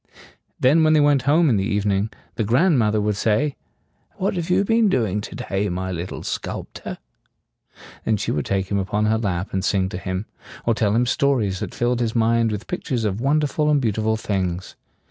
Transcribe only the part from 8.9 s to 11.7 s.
her lap and sing to him, or tell him stories